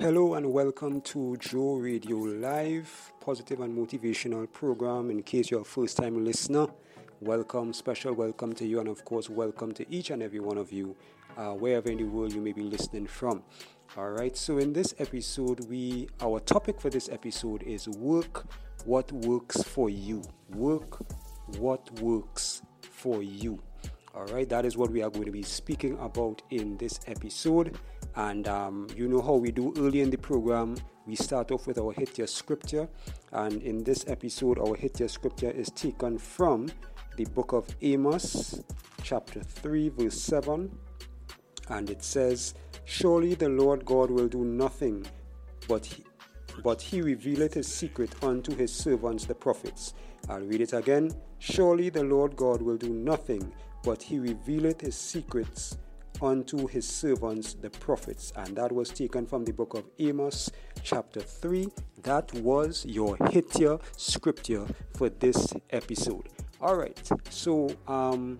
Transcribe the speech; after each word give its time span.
Hello 0.00 0.32
and 0.32 0.50
welcome 0.50 1.02
to 1.02 1.36
Joe 1.36 1.74
Radio 1.74 2.16
Live, 2.16 3.12
positive 3.20 3.60
and 3.60 3.76
motivational 3.76 4.50
program. 4.50 5.10
In 5.10 5.22
case 5.22 5.50
you're 5.50 5.60
a 5.60 5.64
first 5.64 5.98
time 5.98 6.24
listener, 6.24 6.68
welcome, 7.20 7.74
special 7.74 8.14
welcome 8.14 8.54
to 8.54 8.66
you, 8.66 8.80
and 8.80 8.88
of 8.88 9.04
course, 9.04 9.28
welcome 9.28 9.72
to 9.72 9.84
each 9.94 10.08
and 10.08 10.22
every 10.22 10.40
one 10.40 10.56
of 10.56 10.72
you, 10.72 10.96
uh, 11.36 11.50
wherever 11.50 11.90
in 11.90 11.98
the 11.98 12.04
world 12.04 12.32
you 12.32 12.40
may 12.40 12.52
be 12.52 12.62
listening 12.62 13.06
from. 13.06 13.42
All 13.94 14.08
right, 14.08 14.34
so 14.34 14.56
in 14.56 14.72
this 14.72 14.94
episode, 14.98 15.68
we 15.68 16.08
our 16.22 16.40
topic 16.40 16.80
for 16.80 16.88
this 16.88 17.10
episode 17.10 17.62
is 17.64 17.86
work 17.86 18.46
what 18.86 19.12
works 19.12 19.62
for 19.62 19.90
you. 19.90 20.22
Work 20.54 20.98
what 21.58 21.90
works 22.00 22.62
for 22.80 23.22
you. 23.22 23.60
All 24.14 24.24
right, 24.28 24.48
that 24.48 24.64
is 24.64 24.78
what 24.78 24.90
we 24.90 25.02
are 25.02 25.10
going 25.10 25.26
to 25.26 25.30
be 25.30 25.42
speaking 25.42 25.98
about 26.00 26.40
in 26.48 26.78
this 26.78 27.00
episode. 27.06 27.78
And 28.16 28.48
um, 28.48 28.88
you 28.96 29.08
know 29.08 29.22
how 29.22 29.34
we 29.34 29.50
do 29.50 29.72
early 29.78 30.00
in 30.00 30.10
the 30.10 30.18
program, 30.18 30.76
we 31.06 31.16
start 31.16 31.50
off 31.50 31.66
with 31.66 31.78
our 31.78 31.92
hit 31.92 32.18
your 32.18 32.26
scripture. 32.26 32.88
And 33.32 33.62
in 33.62 33.84
this 33.84 34.04
episode, 34.08 34.58
our 34.58 34.74
hit 34.74 35.00
your 35.00 35.08
scripture 35.08 35.50
is 35.50 35.70
taken 35.70 36.18
from 36.18 36.68
the 37.16 37.24
book 37.26 37.52
of 37.52 37.66
Amos, 37.82 38.62
chapter 39.02 39.40
3, 39.42 39.88
verse 39.90 40.20
7. 40.20 40.70
And 41.68 41.90
it 41.90 42.02
says, 42.02 42.54
Surely 42.84 43.34
the 43.34 43.48
Lord 43.48 43.84
God 43.84 44.10
will 44.10 44.28
do 44.28 44.44
nothing, 44.44 45.06
but 45.68 45.86
he, 45.86 46.04
but 46.64 46.82
he 46.82 47.02
revealeth 47.02 47.54
his 47.54 47.68
secret 47.68 48.10
unto 48.22 48.54
his 48.54 48.74
servants 48.74 49.24
the 49.24 49.34
prophets. 49.34 49.94
I'll 50.28 50.40
read 50.40 50.60
it 50.60 50.72
again. 50.72 51.12
Surely 51.38 51.88
the 51.88 52.04
Lord 52.04 52.36
God 52.36 52.60
will 52.60 52.76
do 52.76 52.90
nothing, 52.90 53.52
but 53.84 54.02
he 54.02 54.18
revealeth 54.18 54.80
his 54.80 54.96
secrets 54.96 55.78
unto 56.22 56.66
his 56.66 56.86
servants 56.86 57.54
the 57.54 57.70
prophets. 57.70 58.32
And 58.36 58.56
that 58.56 58.72
was 58.72 58.90
taken 58.90 59.26
from 59.26 59.44
the 59.44 59.52
book 59.52 59.74
of 59.74 59.84
Amos, 59.98 60.50
chapter 60.82 61.20
3. 61.20 61.68
That 62.02 62.32
was 62.34 62.84
your 62.86 63.16
hitier 63.16 63.80
scripture 63.96 64.66
for 64.96 65.08
this 65.08 65.52
episode. 65.70 66.28
All 66.60 66.76
right, 66.76 67.10
so 67.30 67.70
um, 67.88 68.38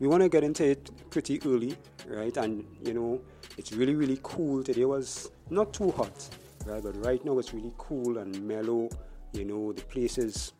we 0.00 0.08
want 0.08 0.22
to 0.22 0.28
get 0.28 0.42
into 0.42 0.64
it 0.64 0.90
pretty 1.10 1.40
early, 1.44 1.76
right? 2.08 2.36
And 2.36 2.64
you 2.84 2.94
know, 2.94 3.20
it's 3.58 3.72
really, 3.72 3.94
really 3.94 4.18
cool. 4.22 4.62
Today 4.62 4.84
was 4.84 5.30
not 5.50 5.74
too 5.74 5.90
hot, 5.90 6.28
right? 6.64 6.82
But 6.82 7.04
right 7.04 7.24
now 7.24 7.38
it's 7.38 7.52
really 7.52 7.72
cool 7.76 8.18
and 8.18 8.46
mellow. 8.46 8.88
You 9.32 9.44
know, 9.44 9.72
the 9.72 9.82
place 9.82 10.18
is 10.18 10.52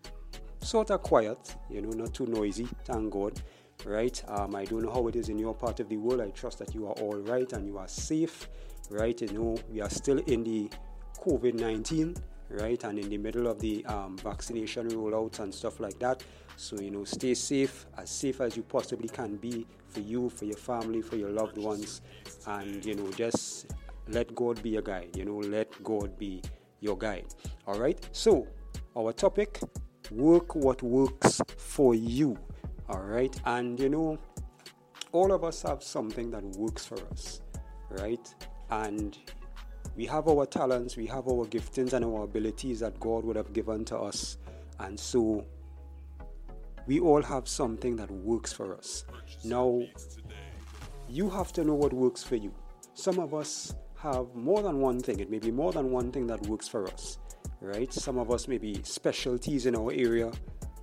sort 0.63 0.91
of 0.91 1.03
quiet, 1.03 1.57
you 1.71 1.83
know, 1.83 1.91
not 1.91 2.15
too 2.15 2.27
noisy, 2.27 2.69
thank 2.85 3.11
God 3.11 3.41
right? 3.85 4.23
Um, 4.29 4.55
I 4.55 4.65
don't 4.65 4.83
know 4.83 4.93
how 4.93 5.07
it 5.09 5.17
is 5.17 5.29
in 5.29 5.39
your 5.39 5.55
part 5.55 5.81
of 5.81 5.89
the 5.89 5.97
world. 5.97 6.21
I 6.21 6.31
trust 6.31 6.59
that 6.59 6.75
you 6.75 6.87
are 6.87 6.93
all 6.93 7.17
right 7.17 7.51
and 7.53 7.67
you 7.67 7.79
are 7.79 7.89
safe, 7.89 8.49
right? 8.91 9.21
You 9.21 9.33
know, 9.33 9.57
we 9.71 9.81
are 9.81 9.91
still 9.91 10.19
in 10.19 10.45
the 10.45 10.71
COVID 11.19 11.55
19, 11.55 12.17
right? 12.51 12.83
And 12.85 12.99
in 12.99 13.09
the 13.09 13.19
middle 13.19 13.47
of 13.47 13.59
the 13.61 13.85
um, 13.87 14.17
vaccination 14.19 14.89
rollouts 14.91 15.41
and 15.41 15.55
stuff 15.55 15.81
like 15.81 15.99
that. 15.99 16.23
So, 16.57 16.79
you 16.81 16.91
know, 16.91 17.05
stay 17.05 17.35
safe, 17.35 17.87
as 17.97 18.11
safe 18.11 18.41
as 18.41 18.57
you 18.57 18.63
possibly 18.63 19.09
can 19.09 19.37
be 19.37 19.67
for 19.89 20.01
you, 20.01 20.29
for 20.29 20.45
your 20.45 20.57
family, 20.57 21.03
for 21.03 21.17
your 21.17 21.31
loved 21.31 21.59
ones. 21.59 22.03
And, 22.47 22.85
you 22.85 22.95
know, 22.95 23.11
just 23.13 23.73
let 24.09 24.35
God 24.35 24.63
be 24.63 24.71
your 24.71 24.83
guide, 24.83 25.17
you 25.17 25.25
know, 25.25 25.39
let 25.39 25.83
God 25.83 26.19
be 26.19 26.43
your 26.81 26.97
guide. 26.97 27.35
All 27.67 27.79
right? 27.79 27.99
So, 28.13 28.47
our 28.97 29.13
topic 29.13 29.61
work 30.17 30.55
what 30.55 30.83
works 30.83 31.41
for 31.57 31.95
you 31.95 32.39
all 32.93 33.01
right. 33.01 33.35
And 33.47 33.81
you 33.81 33.89
know, 33.89 34.19
all 35.13 35.33
of 35.33 35.45
us 35.45 35.63
have 35.63 35.83
something 35.83 36.31
that 36.31 36.45
works 36.45 36.85
for 36.85 36.99
us, 37.11 37.41
right? 37.91 38.35
And 38.71 39.17
we 39.97 40.05
have 40.07 40.29
our 40.29 40.45
talents, 40.47 40.97
we 40.97 41.07
have 41.07 41.27
our 41.27 41.47
giftings 41.47 41.95
and 41.95 42.05
our 42.05 42.25
abilities 42.25 42.81
that 42.81 43.01
God 43.01 43.25
would 43.25 43.37
have 43.37 43.53
given 43.53 43.85
to 43.87 43.99
us. 43.99 44.37
And 44.79 44.99
so 44.99 45.45
we 46.87 47.01
all 47.01 47.23
have 47.23 47.49
something 47.49 47.97
that 47.97 48.11
works 48.11 48.53
for 48.53 48.77
us. 48.77 49.05
Now, 49.45 49.83
you 51.09 51.31
have 51.31 51.53
to 51.55 51.65
know 51.65 51.75
what 51.75 51.93
works 51.93 52.23
for 52.23 52.37
you. 52.37 52.53
Some 52.95 53.19
of 53.19 53.33
us 53.33 53.75
have 53.99 54.35
more 54.35 54.63
than 54.63 54.81
one 54.81 55.01
thing, 55.01 55.21
it 55.21 55.31
may 55.31 55.39
be 55.39 55.51
more 55.51 55.73
than 55.73 55.91
one 55.91 56.11
thing 56.11 56.27
that 56.27 56.47
works 56.47 56.69
for 56.69 56.89
us, 56.89 57.19
right? 57.63 57.93
Some 57.93 58.19
of 58.19 58.31
us 58.31 58.49
may 58.49 58.59
be 58.59 58.81
specialties 58.83 59.67
in 59.67 59.77
our 59.77 59.93
area, 59.93 60.31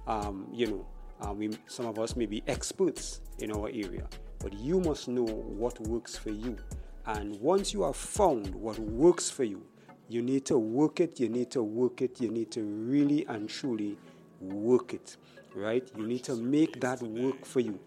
um, 0.08 0.48
you 0.52 0.68
know, 0.68 0.88
uh, 1.22 1.34
we, 1.34 1.52
some 1.68 1.86
of 1.86 2.00
us 2.00 2.16
may 2.16 2.26
be 2.26 2.42
experts 2.48 3.22
in 3.40 3.52
our 3.52 3.68
area, 3.68 4.08
but 4.40 4.54
you 4.54 4.80
must 4.80 5.08
know 5.08 5.26
what 5.26 5.80
works 5.82 6.18
for 6.18 6.32
you. 6.32 6.58
And 7.06 7.40
once 7.42 7.74
you 7.74 7.84
have 7.84 7.96
found 7.96 8.56
what 8.56 8.80
works 8.80 9.30
for 9.30 9.44
you, 9.44 9.62
you 10.08 10.22
need 10.22 10.46
to 10.46 10.58
work 10.58 11.00
it, 11.00 11.20
you 11.20 11.30
need 11.30 11.52
to 11.52 11.62
work 11.62 12.02
it, 12.02 12.20
you 12.22 12.30
need 12.30 12.50
to 12.52 12.64
really 12.64 13.26
and 13.26 13.50
truly 13.50 13.98
work 14.40 14.94
it, 14.94 15.18
right? 15.54 15.88
You 15.98 16.08
need 16.08 16.24
to 16.24 16.36
make 16.36 16.80
that 16.80 17.02
work 17.02 17.46
for 17.46 17.60
you. 17.60 17.80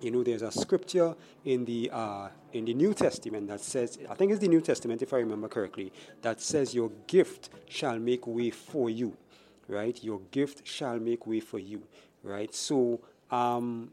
You 0.00 0.10
know, 0.12 0.22
there's 0.22 0.42
a 0.42 0.52
scripture 0.52 1.14
in 1.44 1.64
the 1.64 1.90
uh, 1.92 2.28
in 2.52 2.64
the 2.64 2.74
New 2.74 2.94
Testament 2.94 3.48
that 3.48 3.60
says, 3.60 3.98
I 4.08 4.14
think 4.14 4.32
it's 4.32 4.40
the 4.40 4.48
New 4.48 4.60
Testament 4.60 5.02
if 5.02 5.12
I 5.12 5.18
remember 5.18 5.48
correctly, 5.48 5.92
that 6.22 6.40
says 6.40 6.74
your 6.74 6.90
gift 7.06 7.50
shall 7.68 7.98
make 7.98 8.26
way 8.26 8.50
for 8.50 8.88
you, 8.88 9.16
right? 9.66 10.02
Your 10.02 10.20
gift 10.30 10.66
shall 10.66 10.98
make 10.98 11.26
way 11.26 11.40
for 11.40 11.58
you 11.58 11.82
right? 12.22 12.54
So, 12.54 13.00
um, 13.30 13.90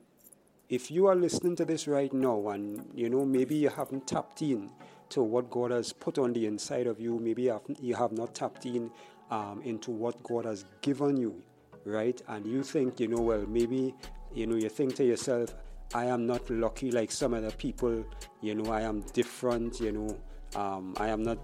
if 0.69 0.89
you 0.89 1.07
are 1.07 1.15
listening 1.15 1.55
to 1.57 1.65
this 1.65 1.87
right 1.87 2.11
now 2.11 2.49
and 2.49 2.89
you 2.95 3.09
know 3.09 3.23
maybe 3.23 3.55
you 3.55 3.69
haven't 3.69 4.07
tapped 4.07 4.41
in 4.41 4.71
to 5.09 5.21
what 5.21 5.51
God 5.51 5.69
has 5.69 5.93
put 5.93 6.17
on 6.17 6.33
the 6.33 6.45
inside 6.47 6.87
of 6.87 6.99
you, 6.99 7.19
maybe 7.19 7.43
you 7.43 7.51
have, 7.51 7.61
you 7.79 7.95
have 7.95 8.11
not 8.11 8.33
tapped 8.33 8.65
in 8.65 8.89
um, 9.29 9.61
into 9.63 9.91
what 9.91 10.21
God 10.23 10.45
has 10.45 10.65
given 10.81 11.17
you, 11.17 11.41
right? 11.85 12.19
And 12.27 12.45
you 12.45 12.63
think, 12.63 12.99
you 12.99 13.07
know, 13.07 13.21
well, 13.21 13.45
maybe 13.47 13.93
you 14.33 14.47
know, 14.47 14.55
you 14.55 14.69
think 14.69 14.95
to 14.95 15.05
yourself, 15.05 15.53
I 15.93 16.05
am 16.05 16.25
not 16.25 16.49
lucky 16.49 16.91
like 16.91 17.11
some 17.11 17.33
other 17.33 17.51
people, 17.51 18.05
you 18.41 18.55
know, 18.55 18.71
I 18.71 18.81
am 18.81 19.01
different, 19.13 19.79
you 19.79 19.91
know, 19.91 20.17
um, 20.59 20.93
I 20.97 21.09
am 21.09 21.23
not 21.23 21.37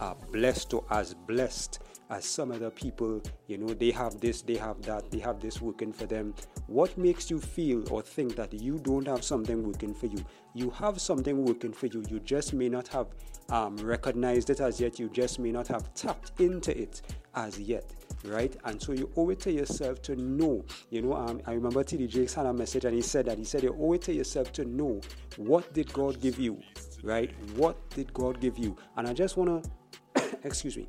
uh, 0.00 0.14
blessed 0.32 0.74
or 0.74 0.84
as 0.90 1.14
blessed 1.14 1.80
as 2.10 2.24
some 2.24 2.52
other 2.52 2.70
people, 2.70 3.20
you 3.48 3.58
know, 3.58 3.74
they 3.74 3.90
have 3.90 4.20
this, 4.20 4.42
they 4.42 4.56
have 4.56 4.80
that, 4.82 5.10
they 5.10 5.18
have 5.18 5.40
this 5.40 5.60
working 5.60 5.92
for 5.92 6.06
them. 6.06 6.34
What 6.68 6.96
makes 6.96 7.30
you 7.30 7.40
feel 7.40 7.82
or 7.92 8.02
think 8.02 8.36
that 8.36 8.52
you 8.52 8.78
don't 8.78 9.06
have 9.08 9.24
something 9.24 9.66
working 9.66 9.92
for 9.92 10.06
you? 10.06 10.24
You 10.54 10.70
have 10.70 11.00
something 11.00 11.44
working 11.44 11.72
for 11.72 11.86
you, 11.86 12.04
you 12.08 12.20
just 12.20 12.52
may 12.52 12.68
not 12.68 12.86
have 12.88 13.08
um, 13.50 13.76
recognized 13.78 14.50
it 14.50 14.60
as 14.60 14.80
yet, 14.80 14.98
you 15.00 15.08
just 15.08 15.38
may 15.38 15.50
not 15.50 15.66
have 15.68 15.92
tapped 15.94 16.40
into 16.40 16.76
it 16.80 17.02
as 17.36 17.58
yet 17.58 17.92
right? 18.24 18.54
And 18.64 18.80
so 18.80 18.92
you 18.92 19.10
owe 19.16 19.30
it 19.30 19.40
to 19.40 19.52
yourself 19.52 20.02
to 20.02 20.16
know. 20.16 20.64
You 20.90 21.02
know, 21.02 21.14
um, 21.14 21.40
I 21.46 21.52
remember 21.52 21.82
T.D. 21.84 22.06
Jakes 22.06 22.34
had 22.34 22.46
a 22.46 22.52
message 22.52 22.84
and 22.84 22.94
he 22.94 23.02
said 23.02 23.26
that 23.26 23.38
he 23.38 23.44
said 23.44 23.62
you 23.62 23.76
owe 23.78 23.92
it 23.92 24.02
to 24.02 24.12
yourself 24.12 24.52
to 24.54 24.64
know 24.64 25.00
what 25.36 25.72
did 25.72 25.92
God 25.92 26.20
give 26.20 26.38
you, 26.38 26.60
right? 27.02 27.32
What 27.54 27.76
did 27.90 28.12
God 28.12 28.40
give 28.40 28.58
you? 28.58 28.76
And 28.96 29.06
I 29.06 29.12
just 29.12 29.36
want 29.36 29.64
to, 29.64 30.38
excuse 30.44 30.76
me, 30.76 30.88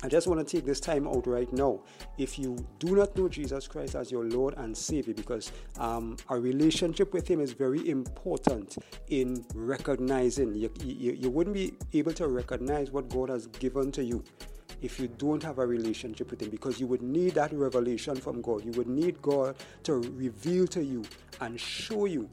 I 0.00 0.08
just 0.08 0.28
want 0.28 0.46
to 0.46 0.56
take 0.56 0.64
this 0.64 0.78
time 0.78 1.08
out 1.08 1.26
right 1.26 1.52
now. 1.52 1.80
If 2.18 2.38
you 2.38 2.64
do 2.78 2.94
not 2.94 3.16
know 3.16 3.28
Jesus 3.28 3.66
Christ 3.66 3.96
as 3.96 4.12
your 4.12 4.24
Lord 4.26 4.54
and 4.56 4.76
Savior, 4.76 5.12
because 5.12 5.50
um, 5.76 6.16
a 6.28 6.38
relationship 6.38 7.12
with 7.12 7.28
Him 7.28 7.40
is 7.40 7.52
very 7.52 7.88
important 7.88 8.78
in 9.08 9.44
recognizing, 9.54 10.54
you, 10.54 10.70
you, 10.84 11.12
you 11.14 11.30
wouldn't 11.30 11.54
be 11.54 11.74
able 11.94 12.12
to 12.12 12.28
recognize 12.28 12.92
what 12.92 13.08
God 13.08 13.28
has 13.28 13.48
given 13.48 13.90
to 13.92 14.04
you 14.04 14.22
if 14.82 14.98
you 15.00 15.08
don't 15.08 15.42
have 15.42 15.58
a 15.58 15.66
relationship 15.66 16.30
with 16.30 16.42
Him 16.42 16.50
because 16.50 16.80
you 16.80 16.86
would 16.86 17.02
need 17.02 17.34
that 17.34 17.52
revelation 17.52 18.16
from 18.16 18.40
God. 18.42 18.64
You 18.64 18.72
would 18.72 18.88
need 18.88 19.20
God 19.22 19.56
to 19.84 19.94
reveal 19.94 20.66
to 20.68 20.82
you 20.82 21.04
and 21.40 21.60
show 21.60 22.06
you 22.06 22.28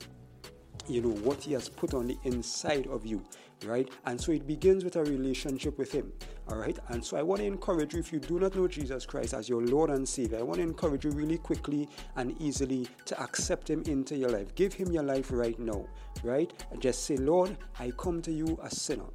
you 0.88 1.02
know 1.02 1.10
what 1.10 1.42
he 1.42 1.54
has 1.54 1.70
put 1.70 1.94
on 1.94 2.08
the 2.08 2.18
inside 2.24 2.88
of 2.88 3.06
you 3.06 3.24
right? 3.66 3.90
And 4.06 4.20
so 4.20 4.32
it 4.34 4.46
begins 4.46 4.84
with 4.84 4.98
a 4.98 5.04
relationship 5.04 5.78
with 5.78 5.92
him 5.92 6.12
all 6.48 6.58
right? 6.58 6.78
And 6.90 7.04
so 7.04 7.18
i 7.18 7.24
want 7.24 7.42
to 7.42 7.48
encourage 7.48 7.94
you 7.94 8.00
if 8.00 8.12
you 8.14 8.20
do 8.20 8.40
not 8.40 8.56
know 8.56 8.68
jesus 8.68 9.06
christ 9.06 9.34
as 9.34 9.50
your 9.50 9.64
lord 9.64 9.90
and 9.90 10.08
savior 10.08 10.40
i 10.40 10.42
want 10.44 10.58
to 10.58 10.64
encourage 10.64 11.06
you 11.06 11.12
really 11.12 11.38
quickly 11.38 11.88
and 12.18 12.40
easily 12.42 12.88
to 13.06 13.20
accept 13.22 13.70
him 13.70 13.82
into 13.88 14.16
your 14.16 14.30
life. 14.30 14.54
Give 14.56 14.74
him 14.74 14.92
your 14.92 15.04
life 15.04 15.32
right 15.32 15.58
now 15.60 15.88
right? 16.24 16.52
And 16.72 16.82
just 16.82 17.06
say 17.06 17.18
lord 17.18 17.58
i 17.80 17.92
come 17.98 18.22
to 18.24 18.32
you 18.32 18.60
a 18.62 18.70
sinner 18.70 19.06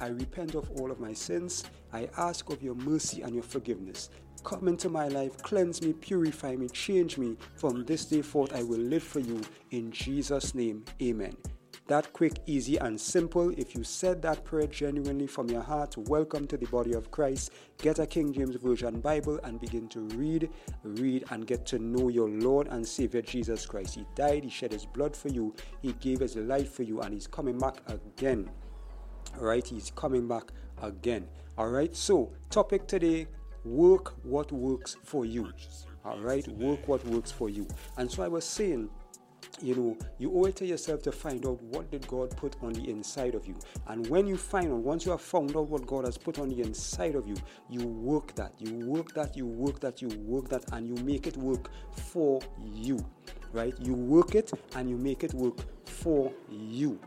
I 0.00 0.08
repent 0.08 0.54
of 0.54 0.70
all 0.72 0.90
of 0.90 1.00
my 1.00 1.12
sins. 1.12 1.64
I 1.92 2.08
ask 2.16 2.50
of 2.50 2.62
your 2.62 2.74
mercy 2.74 3.22
and 3.22 3.34
your 3.34 3.42
forgiveness. 3.42 4.10
Come 4.44 4.68
into 4.68 4.88
my 4.88 5.08
life, 5.08 5.36
cleanse 5.42 5.82
me, 5.82 5.92
purify 5.92 6.56
me, 6.56 6.68
change 6.68 7.18
me. 7.18 7.36
From 7.56 7.84
this 7.84 8.04
day 8.04 8.22
forth, 8.22 8.54
I 8.54 8.62
will 8.62 8.78
live 8.78 9.02
for 9.02 9.20
you. 9.20 9.40
In 9.72 9.90
Jesus' 9.90 10.54
name, 10.54 10.84
amen. 11.02 11.36
That 11.88 12.12
quick, 12.12 12.40
easy, 12.44 12.76
and 12.76 13.00
simple. 13.00 13.48
If 13.56 13.74
you 13.74 13.82
said 13.82 14.20
that 14.20 14.44
prayer 14.44 14.66
genuinely 14.66 15.26
from 15.26 15.48
your 15.48 15.62
heart, 15.62 15.96
welcome 15.96 16.46
to 16.48 16.58
the 16.58 16.66
body 16.66 16.92
of 16.92 17.10
Christ. 17.10 17.50
Get 17.78 17.98
a 17.98 18.06
King 18.06 18.30
James 18.30 18.56
Version 18.56 19.00
Bible 19.00 19.40
and 19.42 19.58
begin 19.58 19.88
to 19.88 20.00
read, 20.00 20.50
read, 20.82 21.24
and 21.30 21.46
get 21.46 21.64
to 21.66 21.78
know 21.78 22.08
your 22.08 22.28
Lord 22.28 22.68
and 22.68 22.86
Savior 22.86 23.22
Jesus 23.22 23.64
Christ. 23.64 23.94
He 23.94 24.04
died, 24.14 24.44
He 24.44 24.50
shed 24.50 24.72
His 24.72 24.84
blood 24.84 25.16
for 25.16 25.28
you, 25.28 25.54
He 25.80 25.92
gave 25.94 26.20
His 26.20 26.36
life 26.36 26.72
for 26.72 26.82
you, 26.82 27.00
and 27.00 27.14
He's 27.14 27.26
coming 27.26 27.58
back 27.58 27.76
again. 27.86 28.50
Right? 29.36 29.66
He's 29.66 29.90
coming 29.90 30.26
back 30.26 30.52
again. 30.82 31.28
All 31.56 31.68
right, 31.68 31.94
so 31.94 32.32
topic 32.50 32.86
today 32.86 33.26
work 33.64 34.14
what 34.22 34.52
works 34.52 34.96
for 35.02 35.24
you. 35.24 35.52
All 36.04 36.20
right, 36.20 36.46
work 36.48 36.86
what 36.86 37.04
works 37.06 37.32
for 37.32 37.50
you. 37.50 37.66
And 37.96 38.10
so 38.10 38.22
I 38.22 38.28
was 38.28 38.44
saying, 38.44 38.88
you 39.60 39.74
know, 39.74 39.98
you 40.18 40.32
owe 40.32 40.44
it 40.44 40.56
to 40.56 40.66
yourself 40.66 41.02
to 41.02 41.12
find 41.12 41.44
out 41.44 41.60
what 41.62 41.90
did 41.90 42.06
God 42.06 42.36
put 42.36 42.54
on 42.62 42.72
the 42.72 42.88
inside 42.88 43.34
of 43.34 43.46
you. 43.46 43.56
And 43.88 44.06
when 44.06 44.26
you 44.26 44.36
find 44.36 44.72
out, 44.72 44.78
once 44.78 45.04
you 45.04 45.10
have 45.10 45.20
found 45.20 45.56
out 45.56 45.68
what 45.68 45.84
God 45.86 46.04
has 46.04 46.16
put 46.16 46.38
on 46.38 46.48
the 46.48 46.60
inside 46.60 47.16
of 47.16 47.26
you, 47.26 47.34
you 47.68 47.86
work 47.86 48.34
that, 48.36 48.52
you 48.58 48.86
work 48.86 49.12
that, 49.14 49.36
you 49.36 49.46
work 49.46 49.80
that, 49.80 50.00
you 50.00 50.08
work 50.20 50.48
that, 50.50 50.64
and 50.72 50.86
you 50.86 50.94
make 51.04 51.26
it 51.26 51.36
work 51.36 51.70
for 51.90 52.40
you. 52.64 53.04
Right? 53.52 53.74
You 53.80 53.94
work 53.94 54.34
it 54.34 54.52
and 54.76 54.88
you 54.88 54.96
make 54.96 55.24
it 55.24 55.34
work 55.34 55.58
for 55.84 56.32
you. 56.48 57.00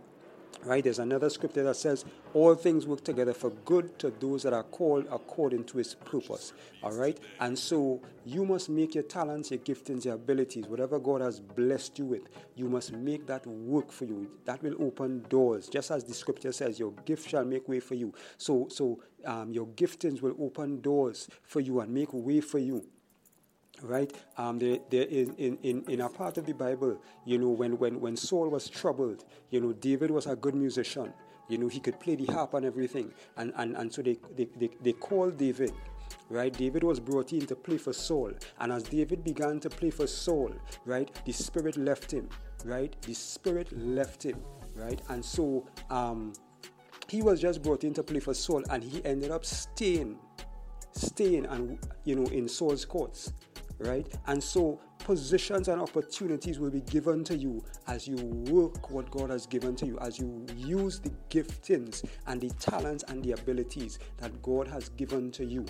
Right? 0.63 0.83
There's 0.83 0.99
another 0.99 1.29
scripture 1.29 1.63
that 1.63 1.75
says, 1.75 2.05
All 2.33 2.53
things 2.55 2.85
work 2.85 3.03
together 3.03 3.33
for 3.33 3.49
good 3.65 3.97
to 3.99 4.11
those 4.19 4.43
that 4.43 4.53
are 4.53 4.63
called 4.63 5.07
according 5.11 5.63
to 5.65 5.77
his 5.79 5.95
purpose. 5.95 6.53
All 6.83 6.91
right? 6.91 7.19
And 7.39 7.57
so 7.57 8.01
you 8.25 8.45
must 8.45 8.69
make 8.69 8.93
your 8.93 9.03
talents, 9.03 9.49
your 9.49 9.59
giftings, 9.59 10.05
your 10.05 10.15
abilities, 10.15 10.67
whatever 10.67 10.99
God 10.99 11.21
has 11.21 11.39
blessed 11.39 11.97
you 11.97 12.05
with, 12.05 12.29
you 12.55 12.69
must 12.69 12.93
make 12.93 13.25
that 13.27 13.45
work 13.47 13.91
for 13.91 14.05
you. 14.05 14.29
That 14.45 14.61
will 14.61 14.75
open 14.81 15.25
doors. 15.29 15.67
Just 15.67 15.89
as 15.89 16.03
the 16.03 16.13
scripture 16.13 16.51
says, 16.51 16.79
Your 16.79 16.91
gift 17.05 17.29
shall 17.29 17.45
make 17.45 17.67
way 17.67 17.79
for 17.79 17.95
you. 17.95 18.13
So, 18.37 18.67
so 18.69 19.01
um, 19.25 19.51
your 19.51 19.67
giftings 19.67 20.21
will 20.21 20.35
open 20.39 20.81
doors 20.81 21.27
for 21.43 21.59
you 21.59 21.79
and 21.79 21.91
make 21.91 22.13
way 22.13 22.41
for 22.41 22.59
you 22.59 22.85
right? 23.81 24.11
Um, 24.37 24.59
there, 24.59 24.79
there 24.89 25.03
in, 25.03 25.57
in, 25.63 25.83
in 25.87 26.01
a 26.01 26.09
part 26.09 26.37
of 26.37 26.45
the 26.45 26.53
Bible, 26.53 26.99
you 27.25 27.37
know, 27.37 27.49
when, 27.49 27.77
when, 27.77 27.99
when 27.99 28.15
Saul 28.15 28.49
was 28.49 28.69
troubled, 28.69 29.25
you 29.49 29.59
know, 29.59 29.73
David 29.73 30.11
was 30.11 30.27
a 30.27 30.35
good 30.35 30.55
musician. 30.55 31.13
You 31.49 31.57
know, 31.57 31.67
he 31.67 31.79
could 31.79 31.99
play 31.99 32.15
the 32.15 32.31
harp 32.31 32.53
and 32.53 32.65
everything. 32.65 33.11
And, 33.37 33.51
and, 33.57 33.75
and 33.75 33.91
so 33.91 34.01
they, 34.01 34.17
they, 34.35 34.47
they, 34.57 34.69
they 34.81 34.93
called 34.93 35.37
David, 35.37 35.73
right? 36.29 36.53
David 36.53 36.83
was 36.83 36.99
brought 36.99 37.33
in 37.33 37.45
to 37.47 37.55
play 37.55 37.77
for 37.77 37.93
Saul. 37.93 38.31
And 38.59 38.71
as 38.71 38.83
David 38.83 39.23
began 39.23 39.59
to 39.59 39.69
play 39.69 39.89
for 39.89 40.07
Saul, 40.07 40.53
right, 40.85 41.09
the 41.25 41.33
spirit 41.33 41.77
left 41.77 42.11
him, 42.11 42.29
right? 42.63 42.95
The 43.01 43.13
spirit 43.13 43.71
left 43.77 44.23
him, 44.23 44.41
right? 44.75 45.01
And 45.09 45.23
so 45.25 45.67
um, 45.89 46.33
he 47.09 47.21
was 47.21 47.41
just 47.41 47.61
brought 47.61 47.83
in 47.83 47.93
to 47.95 48.03
play 48.03 48.19
for 48.19 48.33
Saul 48.33 48.63
and 48.69 48.83
he 48.83 49.03
ended 49.03 49.31
up 49.31 49.43
staying, 49.43 50.19
staying 50.93 51.47
and, 51.47 51.79
you 52.05 52.15
know, 52.15 52.27
in 52.31 52.47
Saul's 52.47 52.85
courts 52.85 53.33
right? 53.83 54.07
And 54.27 54.43
so 54.43 54.79
positions 54.99 55.67
and 55.67 55.81
opportunities 55.81 56.59
will 56.59 56.69
be 56.69 56.81
given 56.81 57.23
to 57.25 57.35
you 57.35 57.63
as 57.87 58.07
you 58.07 58.17
work 58.17 58.91
what 58.91 59.09
God 59.11 59.29
has 59.29 59.45
given 59.45 59.75
to 59.77 59.85
you, 59.85 59.97
as 59.99 60.19
you 60.19 60.45
use 60.55 60.99
the 60.99 61.11
giftings 61.29 62.05
and 62.27 62.39
the 62.39 62.49
talents 62.51 63.03
and 63.07 63.23
the 63.23 63.33
abilities 63.33 63.99
that 64.17 64.41
God 64.41 64.67
has 64.67 64.89
given 64.89 65.31
to 65.31 65.45
you. 65.45 65.65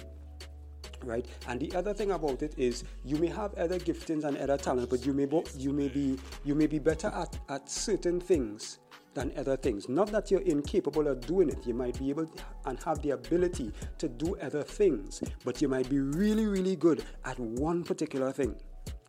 Right, 1.04 1.26
and 1.48 1.60
the 1.60 1.74
other 1.74 1.96
thing 1.96 2.12
about 2.12 2.44
it 2.44 2.54
is 2.60 2.84
you 3.04 3.18
may 3.18 3.26
have 3.28 3.56
other 3.56 3.80
giftings 3.80 4.24
and 4.24 4.38
other 4.38 4.56
talents, 4.56 4.88
but 4.88 5.04
you 5.04 5.14
may 5.14 5.26
bo- 5.26 5.46
you 5.58 5.74
may 5.74 5.88
be 5.88 6.20
you 6.44 6.54
may 6.54 6.68
be 6.68 6.78
better 6.78 7.08
at, 7.08 7.40
at 7.50 7.68
certain 7.68 8.20
things 8.20 8.78
than 9.14 9.32
other 9.38 9.58
things. 9.58 9.90
Not 9.90 10.12
that 10.12 10.32
you're 10.32 10.42
incapable 10.42 11.08
of 11.08 11.22
doing 11.22 11.50
it. 11.50 11.66
You 11.66 11.74
might 11.74 12.00
be 12.00 12.10
able 12.10 12.32
and 12.66 12.82
have 12.84 13.02
the 13.02 13.12
ability 13.12 13.72
to 13.98 14.08
do 14.08 14.38
other 14.38 14.64
things, 14.64 15.22
but 15.44 15.62
you 15.62 15.68
might 15.68 15.90
be 15.90 16.00
really, 16.00 16.46
really 16.46 16.76
good 16.76 17.04
at 17.26 17.38
one 17.40 17.84
particular 17.84 18.32
thing. 18.32 18.56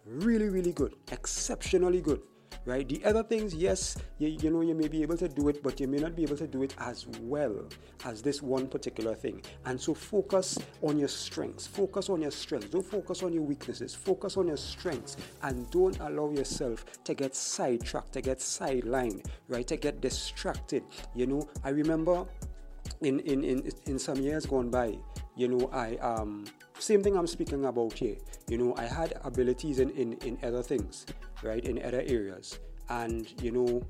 Really, 0.05 0.49
really 0.49 0.73
good. 0.73 0.95
Exceptionally 1.13 2.01
good 2.01 2.21
right? 2.65 2.89
The 2.89 3.05
other 3.05 3.23
things, 3.23 3.55
yes, 3.55 3.97
you, 4.19 4.29
you 4.29 4.51
know, 4.51 4.61
you 4.61 4.75
may 4.75 4.89
be 4.89 5.03
able 5.03 5.17
to 5.17 5.29
do 5.29 5.49
it, 5.49 5.63
but 5.63 5.81
you 5.81 5.89
may 5.89 5.99
not 5.99 6.15
be 6.15 6.23
able 6.23 6.37
to 6.37 6.47
do 6.47 6.63
it 6.63 6.75
as 6.79 7.07
well 7.21 7.69
as 8.05 8.23
this 8.23 8.43
one 8.43 8.67
particular 8.67 9.15
thing. 9.15 9.43
And 9.65 9.81
so 9.81 9.95
focus 9.95 10.59
on 10.83 10.99
your 10.99 11.09
strengths. 11.09 11.67
Focus 11.67 12.09
on 12.11 12.23
your 12.23 12.31
strengths. 12.31 12.69
Don't 12.69 12.85
focus 12.85 13.23
on 13.23 13.33
your 13.33 13.43
weaknesses. 13.43 13.95
Focus 13.95 14.37
on 14.37 14.49
your 14.49 14.57
strengths 14.57 15.17
and 15.43 15.71
don't 15.71 15.99
allow 16.01 16.31
yourself 16.31 16.85
to 17.05 17.15
get 17.15 17.35
sidetracked, 17.35 18.13
to 18.13 18.21
get 18.21 18.39
sidelined, 18.39 19.27
right? 19.49 19.67
To 19.67 19.77
get 19.77 20.01
distracted. 20.01 20.85
You 21.15 21.27
know, 21.27 21.49
I 21.65 21.71
remember 21.71 22.27
in, 23.01 23.21
in, 23.21 23.45
in, 23.45 23.71
in 23.87 23.99
some 23.99 24.19
years 24.19 24.47
gone 24.47 24.71
by, 24.71 24.97
you 25.37 25.49
know, 25.49 25.71
I 25.73 25.97
um 25.97 26.45
same 26.79 27.03
thing 27.03 27.17
I'm 27.17 27.27
speaking 27.27 27.65
about 27.65 27.93
here. 27.93 28.17
You 28.49 28.59
know, 28.59 28.75
I 28.77 28.85
had 28.85 29.15
abilities 29.25 29.79
in, 29.79 29.91
in, 29.91 30.15
in 30.15 30.37
other 30.43 30.63
things, 30.63 31.07
right, 31.43 31.65
in 31.65 31.81
other 31.85 32.03
areas. 32.05 32.59
And, 32.89 33.33
you 33.41 33.53
know, 33.53 33.83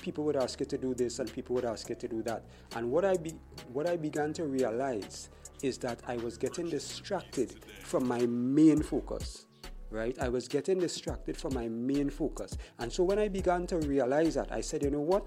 people 0.00 0.24
would 0.24 0.36
ask 0.36 0.58
you 0.58 0.66
to 0.66 0.78
do 0.78 0.94
this 0.94 1.18
and 1.18 1.30
people 1.32 1.54
would 1.54 1.66
ask 1.66 1.88
you 1.90 1.94
to 1.96 2.08
do 2.08 2.22
that. 2.22 2.44
And 2.74 2.90
what 2.90 3.04
I 3.04 3.16
be 3.16 3.34
what 3.72 3.86
I 3.86 3.96
began 3.96 4.32
to 4.34 4.44
realize 4.44 5.28
is 5.62 5.76
that 5.78 6.00
I 6.08 6.16
was 6.16 6.38
getting 6.38 6.70
distracted 6.70 7.54
from 7.82 8.08
my 8.08 8.24
main 8.26 8.82
focus. 8.82 9.46
Right? 9.90 10.16
I 10.20 10.28
was 10.28 10.46
getting 10.46 10.78
distracted 10.78 11.36
from 11.36 11.52
my 11.52 11.68
main 11.68 12.10
focus. 12.10 12.56
And 12.78 12.92
so 12.92 13.02
when 13.02 13.18
I 13.18 13.28
began 13.28 13.66
to 13.66 13.78
realize 13.78 14.34
that, 14.34 14.52
I 14.52 14.60
said, 14.60 14.84
you 14.84 14.90
know 14.90 15.00
what? 15.00 15.26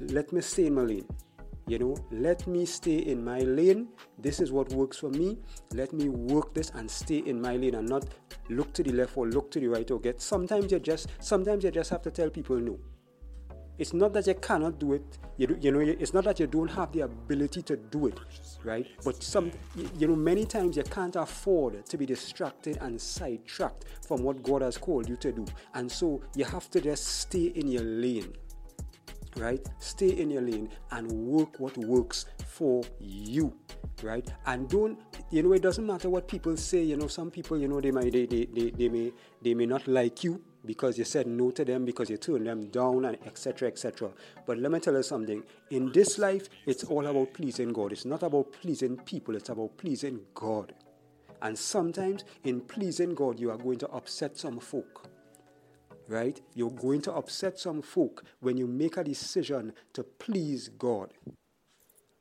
Let 0.00 0.32
me 0.32 0.40
stay 0.40 0.66
in 0.66 0.74
my 0.74 0.82
lane. 0.82 1.06
You 1.68 1.80
know, 1.80 1.96
let 2.12 2.46
me 2.46 2.64
stay 2.64 2.98
in 2.98 3.24
my 3.24 3.40
lane. 3.40 3.88
This 4.20 4.38
is 4.38 4.52
what 4.52 4.72
works 4.72 4.98
for 4.98 5.10
me. 5.10 5.36
Let 5.72 5.92
me 5.92 6.08
work 6.08 6.54
this 6.54 6.70
and 6.70 6.88
stay 6.88 7.18
in 7.18 7.40
my 7.42 7.56
lane 7.56 7.74
and 7.74 7.88
not 7.88 8.04
look 8.48 8.72
to 8.74 8.84
the 8.84 8.92
left 8.92 9.16
or 9.16 9.26
look 9.26 9.50
to 9.50 9.58
the 9.58 9.66
right 9.66 9.90
or 9.90 9.98
get. 9.98 10.22
Sometimes 10.22 10.70
you 10.70 10.78
just 10.78 11.08
sometimes 11.18 11.64
you 11.64 11.72
just 11.72 11.90
have 11.90 12.02
to 12.02 12.10
tell 12.12 12.30
people 12.30 12.56
no. 12.56 12.78
It's 13.78 13.92
not 13.92 14.12
that 14.12 14.28
you 14.28 14.34
cannot 14.34 14.78
do 14.78 14.92
it. 14.92 15.18
You, 15.38 15.48
do, 15.48 15.58
you 15.60 15.72
know, 15.72 15.80
it's 15.80 16.14
not 16.14 16.24
that 16.24 16.38
you 16.38 16.46
don't 16.46 16.70
have 16.70 16.92
the 16.92 17.00
ability 17.00 17.62
to 17.62 17.76
do 17.76 18.06
it, 18.06 18.18
right? 18.64 18.86
But 19.04 19.22
some, 19.22 19.50
you 19.98 20.06
know, 20.06 20.16
many 20.16 20.46
times 20.46 20.76
you 20.76 20.82
can't 20.84 21.16
afford 21.16 21.84
to 21.84 21.98
be 21.98 22.06
distracted 22.06 22.78
and 22.80 22.98
sidetracked 22.98 23.84
from 24.06 24.22
what 24.22 24.42
God 24.42 24.62
has 24.62 24.78
called 24.78 25.08
you 25.08 25.16
to 25.16 25.32
do, 25.32 25.44
and 25.74 25.90
so 25.90 26.22
you 26.34 26.46
have 26.46 26.70
to 26.70 26.80
just 26.80 27.04
stay 27.04 27.46
in 27.46 27.68
your 27.68 27.82
lane 27.82 28.32
right? 29.36 29.66
Stay 29.78 30.10
in 30.10 30.30
your 30.30 30.42
lane 30.42 30.68
and 30.90 31.10
work 31.10 31.58
what 31.60 31.76
works 31.78 32.26
for 32.46 32.82
you, 32.98 33.54
right? 34.02 34.26
And 34.46 34.68
don't, 34.68 34.98
you 35.30 35.42
know, 35.42 35.52
it 35.52 35.62
doesn't 35.62 35.86
matter 35.86 36.08
what 36.10 36.28
people 36.28 36.56
say. 36.56 36.82
You 36.82 36.96
know, 36.96 37.08
some 37.08 37.30
people, 37.30 37.58
you 37.58 37.68
know, 37.68 37.80
they 37.80 37.90
might, 37.90 38.12
they, 38.12 38.26
they, 38.26 38.46
they, 38.46 38.70
they 38.70 38.88
may, 38.88 39.12
they 39.42 39.54
may 39.54 39.66
not 39.66 39.86
like 39.86 40.24
you 40.24 40.42
because 40.64 40.98
you 40.98 41.04
said 41.04 41.26
no 41.26 41.50
to 41.52 41.64
them 41.64 41.84
because 41.84 42.10
you 42.10 42.16
turned 42.16 42.46
them 42.46 42.68
down 42.70 43.04
and 43.04 43.16
etc 43.24 43.68
etc 43.68 44.10
but 44.46 44.58
let 44.58 44.72
me 44.72 44.80
tell 44.80 44.94
you 44.94 45.02
something 45.02 45.42
in 45.70 45.92
this 45.92 46.18
life 46.18 46.48
it's 46.66 46.82
all 46.82 47.06
about 47.06 47.32
pleasing 47.32 47.72
god 47.72 47.92
it's 47.92 48.04
not 48.04 48.24
about 48.24 48.52
pleasing 48.52 48.96
people 48.96 49.36
it's 49.36 49.48
about 49.48 49.76
pleasing 49.76 50.18
god 50.34 50.74
and 51.42 51.56
sometimes 51.56 52.24
in 52.42 52.60
pleasing 52.60 53.14
god 53.14 53.38
you 53.38 53.50
are 53.50 53.56
going 53.56 53.78
to 53.78 53.88
upset 53.90 54.36
some 54.36 54.58
folk 54.58 55.08
right? 56.08 56.40
You're 56.54 56.70
going 56.70 57.02
to 57.02 57.12
upset 57.12 57.58
some 57.58 57.82
folk 57.82 58.24
when 58.40 58.56
you 58.56 58.66
make 58.66 58.96
a 58.96 59.04
decision 59.04 59.72
to 59.92 60.02
please 60.02 60.68
God. 60.68 61.12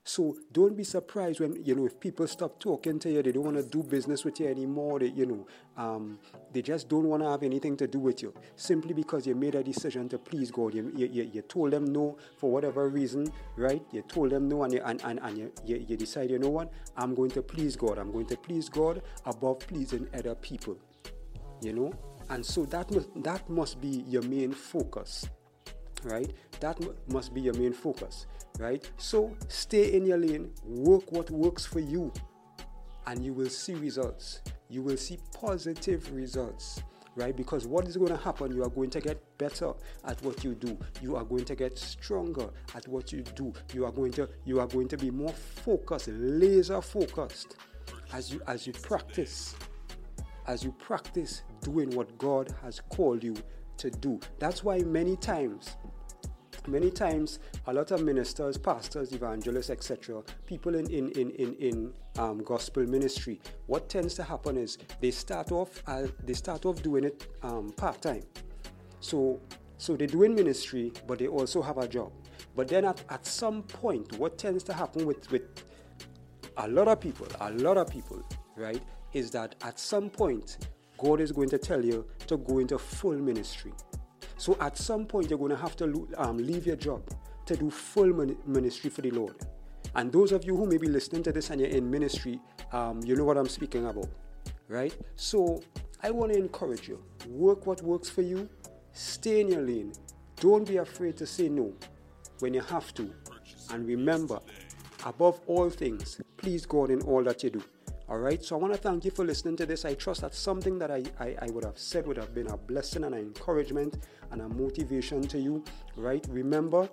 So 0.08 0.38
don't 0.51 0.77
be 0.77 0.84
surprised 0.84 1.39
when 1.39 1.65
you 1.65 1.74
know 1.74 1.88
if 1.88 2.00
people 2.00 2.27
stop 2.27 2.60
talking 2.60 3.00
to 3.00 3.10
you, 3.10 3.24
they 3.24 3.32
don't 3.32 3.44
want 3.44 3.58
to 3.58 3.63
do 3.63 3.82
business 3.82 4.24
with 4.24 4.39
you 4.39 4.48
anymore. 4.48 5.00
They, 5.00 5.08
you 5.08 5.25
know, 5.25 5.48
um, 5.75 6.20
they 6.54 6.62
just 6.62 6.88
don't 6.88 7.06
want 7.06 7.24
to 7.24 7.30
have 7.30 7.42
anything 7.42 7.75
to 7.77 7.88
do 7.88 7.98
with 7.98 8.22
you 8.22 8.32
simply 8.56 8.94
because 8.94 9.25
you 9.25 9.34
made 9.34 9.56
a 9.56 9.63
decision 9.63 10.08
to 10.10 10.20
please 10.20 10.51
God. 10.51 10.75
You, 10.75 10.92
you, 10.96 11.08
you 11.34 11.42
told 11.42 11.72
them 11.72 11.86
no 11.86 12.20
for 12.38 12.51
whatever 12.51 12.88
reason, 12.88 13.34
right? 13.58 13.82
You 13.92 14.04
told 14.04 14.30
them 14.30 14.48
no, 14.48 14.62
and 14.62 14.74
you, 14.74 14.82
and, 14.86 15.01
and, 15.04 15.20
and 15.24 15.38
you, 15.39 15.51
you, 15.65 15.84
you 15.88 15.98
decide, 15.98 16.30
you 16.30 16.38
know 16.38 16.50
what? 16.50 16.72
I'm 16.96 17.15
going 17.15 17.32
to 17.32 17.42
please 17.42 17.75
God. 17.75 17.98
I'm 17.98 18.12
going 18.12 18.27
to 18.27 18.38
please 18.38 18.70
God 18.70 19.01
above 19.25 19.58
pleasing 19.58 20.08
other 20.13 20.36
people. 20.36 20.77
You 21.63 21.74
know, 21.74 21.94
and 22.29 22.46
so 22.46 22.65
that 22.65 22.89
must, 22.91 23.24
that 23.24 23.50
must 23.50 23.82
be 23.82 24.03
your 24.08 24.24
main 24.24 24.51
focus, 24.51 25.27
right? 26.03 26.32
That 26.60 26.79
must 27.10 27.34
be 27.34 27.41
your 27.41 27.53
main 27.53 27.74
focus, 27.74 28.25
right? 28.60 28.89
So 28.98 29.36
stay 29.48 29.94
in 29.94 30.05
your 30.05 30.17
lane, 30.17 30.51
work 30.63 31.12
what 31.12 31.29
works 31.29 31.65
for 31.65 31.79
you, 31.79 32.12
and 33.08 33.24
you 33.24 33.34
will 33.34 33.50
see 33.50 33.75
results. 33.75 34.41
You 34.70 34.82
will 34.82 34.98
see 34.98 35.20
positive 35.39 36.12
results 36.13 36.82
right? 37.15 37.36
Because 37.36 37.65
what 37.65 37.88
is 37.88 37.98
going 37.98 38.12
to 38.12 38.17
happen? 38.17 38.53
You 38.53 38.63
are 38.63 38.70
going 38.70 38.89
to 38.91 39.00
get 39.00 39.22
better 39.38 39.74
at 40.05 40.22
what 40.22 40.44
you 40.44 40.53
do. 40.53 40.77
You 41.01 41.15
are 41.15 41.24
going 41.24 41.46
to 41.46 41.55
get 41.55 41.77
stronger 41.77 42.50
at 42.75 42.88
what 42.88 43.12
you 43.12 43.22
do. 43.22 43.53
You 43.74 43.86
are 43.86 43.91
going 43.91 44.12
to 44.13 44.29
you 44.46 44.60
are 44.60 44.67
going 44.67 44.88
to 44.89 44.98
be 44.98 45.10
more 45.12 45.34
focused, 45.34 46.10
laser 46.10 46.82
focused 46.82 47.55
as 48.13 48.32
you 48.32 48.41
as 48.48 48.67
you 48.67 48.74
practice 48.74 49.55
as 50.47 50.63
you 50.63 50.71
practice 50.73 51.43
doing 51.61 51.89
what 51.91 52.17
God 52.17 52.53
has 52.63 52.79
called 52.89 53.23
you 53.23 53.35
to 53.77 53.89
do. 53.89 54.19
That's 54.39 54.63
why 54.63 54.79
many 54.79 55.15
times, 55.17 55.75
many 56.67 56.89
times, 56.91 57.39
a 57.67 57.73
lot 57.73 57.91
of 57.91 58.03
ministers, 58.03 58.57
pastors, 58.57 59.11
evangelists, 59.13 59.69
etc., 59.69 60.23
people 60.45 60.75
in 60.75 60.89
in 60.89 61.09
in 61.11 61.31
in, 61.31 61.55
in 61.55 61.93
um, 62.17 62.43
gospel 62.43 62.83
ministry, 62.85 63.41
what 63.67 63.89
tends 63.89 64.13
to 64.15 64.23
happen 64.23 64.57
is 64.57 64.77
they 65.01 65.11
start 65.11 65.51
off 65.51 65.83
uh, 65.87 66.07
they 66.23 66.33
start 66.33 66.65
off 66.65 66.81
doing 66.81 67.03
it 67.03 67.27
um, 67.43 67.71
part 67.71 68.01
time. 68.01 68.23
So 68.99 69.39
so 69.77 69.95
they're 69.95 70.07
doing 70.07 70.33
ministry, 70.35 70.93
but 71.07 71.19
they 71.19 71.27
also 71.27 71.61
have 71.61 71.77
a 71.77 71.87
job. 71.87 72.11
But 72.55 72.69
then 72.69 72.85
at, 72.85 73.03
at 73.09 73.25
some 73.25 73.63
point, 73.63 74.17
what 74.17 74.37
tends 74.37 74.63
to 74.65 74.73
happen 74.73 75.05
with 75.05 75.29
with 75.31 75.43
a 76.57 76.67
lot 76.67 76.87
of 76.87 77.01
people, 77.01 77.27
a 77.41 77.51
lot 77.51 77.77
of 77.77 77.89
people, 77.89 78.21
right, 78.55 78.81
is 79.15 79.31
that 79.31 79.55
at 79.63 79.79
some 79.79 80.10
point, 80.10 80.67
God 80.98 81.22
is 81.22 81.31
going 81.31 81.50
to 81.50 81.57
tell 81.57 81.84
you 81.84 82.05
to 82.27 82.38
go 82.38 82.60
into 82.60 82.77
full 82.77 83.17
ministry. 83.17 83.74
So 84.38 84.57
at 84.60 84.77
some 84.77 85.05
point, 85.05 85.29
you're 85.29 85.39
going 85.39 85.51
to 85.51 85.57
have 85.57 85.75
to 85.77 86.07
um, 86.17 86.38
leave 86.38 86.67
your 86.67 86.75
job 86.75 87.01
to 87.45 87.55
do 87.55 87.69
full 87.69 88.12
ministry 88.45 88.89
for 88.89 89.01
the 89.01 89.12
Lord. 89.12 89.36
And 89.95 90.12
those 90.12 90.34
of 90.34 90.43
you 90.43 90.57
who 90.57 90.65
may 90.65 90.77
be 90.77 90.88
listening 90.88 91.24
to 91.24 91.31
this 91.31 91.50
and 91.50 91.62
you're 91.62 91.69
in 91.69 91.89
ministry, 91.89 92.39
um, 92.74 93.00
you 93.03 93.15
know 93.15 93.24
what 93.24 93.38
I'm 93.38 93.48
speaking 93.48 93.86
about, 93.86 94.10
right? 94.67 94.95
So 95.15 95.63
I 96.03 96.12
want 96.12 96.34
to 96.34 96.38
encourage 96.38 96.89
you 96.89 97.01
work 97.29 97.65
what 97.65 97.81
works 97.81 98.10
for 98.10 98.22
you, 98.22 98.50
stay 98.91 99.39
in 99.39 99.48
your 99.48 99.62
lane, 99.62 99.93
don't 100.41 100.67
be 100.67 100.77
afraid 100.77 101.15
to 101.17 101.25
say 101.25 101.48
no 101.48 101.74
when 102.39 102.53
you 102.53 102.62
have 102.62 102.93
to. 102.95 103.10
And 103.72 103.88
remember, 103.88 104.39
above 105.05 105.39
all 105.48 105.69
things, 105.69 106.19
please 106.36 106.65
God 106.65 106.89
in 106.89 107.01
all 107.03 107.24
that 107.24 107.41
you 107.43 107.51
do. 107.51 107.63
All 108.07 108.19
right, 108.19 108.43
so 108.43 108.55
I 108.55 108.59
want 108.59 108.71
to 108.71 108.79
thank 108.79 109.03
you 109.03 109.09
for 109.09 109.25
listening 109.25 109.55
to 109.57 109.65
this. 109.65 109.83
I 109.83 109.95
trust 109.95 110.21
that 110.21 110.35
something 110.35 110.77
that 110.77 110.91
I, 110.91 111.03
I, 111.19 111.35
I, 111.41 111.47
would 111.50 111.63
have 111.63 111.79
said 111.79 112.05
would 112.05 112.17
have 112.17 112.35
been 112.35 112.45
a 112.47 112.55
blessing 112.55 113.03
and 113.03 113.15
an 113.15 113.21
encouragement 113.21 114.05
and 114.29 114.43
a 114.43 114.47
motivation 114.47 115.24
to 115.24 115.39
you. 115.39 115.63
Right, 115.97 116.24
remember, 116.29 116.88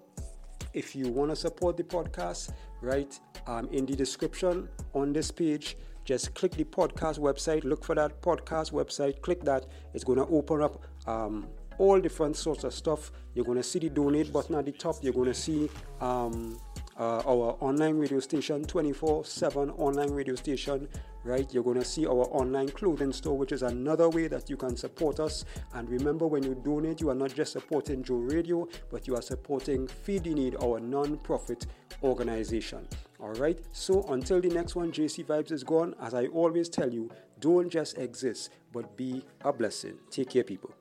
if 0.72 0.96
you 0.96 1.08
want 1.08 1.30
to 1.30 1.36
support 1.36 1.76
the 1.76 1.82
podcast, 1.82 2.54
right, 2.80 3.20
um, 3.46 3.68
in 3.72 3.84
the 3.84 3.94
description 3.94 4.70
on 4.94 5.12
this 5.12 5.30
page, 5.30 5.76
just 6.06 6.32
click 6.32 6.52
the 6.52 6.64
podcast 6.64 7.18
website, 7.18 7.62
look 7.64 7.84
for 7.84 7.94
that 7.94 8.22
podcast 8.22 8.72
website, 8.72 9.20
click 9.20 9.44
that. 9.44 9.66
It's 9.92 10.04
going 10.04 10.18
to 10.18 10.26
open 10.28 10.62
up 10.62 10.82
um, 11.06 11.46
all 11.76 12.00
different 12.00 12.36
sorts 12.38 12.64
of 12.64 12.72
stuff. 12.72 13.12
You're 13.34 13.44
going 13.44 13.58
to 13.58 13.62
see 13.62 13.80
the 13.80 13.90
donate 13.90 14.32
button 14.32 14.54
at 14.54 14.64
the 14.64 14.72
top. 14.72 14.96
You're 15.02 15.12
going 15.12 15.26
to 15.26 15.34
see 15.34 15.68
um, 16.00 16.58
uh, 16.98 17.22
our 17.26 17.56
online 17.60 17.98
radio 17.98 18.20
station, 18.20 18.64
24 18.64 19.24
7 19.24 19.70
online 19.70 20.10
radio 20.10 20.34
station, 20.34 20.88
right? 21.24 21.52
You're 21.52 21.62
going 21.62 21.78
to 21.78 21.84
see 21.84 22.06
our 22.06 22.26
online 22.30 22.68
clothing 22.68 23.12
store, 23.12 23.36
which 23.36 23.52
is 23.52 23.62
another 23.62 24.08
way 24.08 24.28
that 24.28 24.50
you 24.50 24.56
can 24.56 24.76
support 24.76 25.20
us. 25.20 25.44
And 25.74 25.88
remember, 25.88 26.26
when 26.26 26.42
you 26.42 26.54
donate, 26.54 27.00
you 27.00 27.10
are 27.10 27.14
not 27.14 27.34
just 27.34 27.52
supporting 27.52 28.02
Joe 28.02 28.16
Radio, 28.16 28.68
but 28.90 29.06
you 29.06 29.16
are 29.16 29.22
supporting 29.22 29.86
Feed 29.86 30.24
the 30.24 30.34
Need, 30.34 30.56
our 30.62 30.80
non 30.80 31.16
profit 31.18 31.66
organization. 32.02 32.86
All 33.20 33.32
right, 33.34 33.58
so 33.72 34.02
until 34.08 34.40
the 34.40 34.48
next 34.48 34.74
one, 34.74 34.90
JC 34.90 35.24
Vibes 35.24 35.52
is 35.52 35.62
gone. 35.62 35.94
As 36.00 36.12
I 36.12 36.26
always 36.26 36.68
tell 36.68 36.92
you, 36.92 37.10
don't 37.38 37.70
just 37.70 37.96
exist, 37.98 38.50
but 38.72 38.96
be 38.96 39.24
a 39.44 39.52
blessing. 39.52 39.98
Take 40.10 40.30
care, 40.30 40.44
people. 40.44 40.74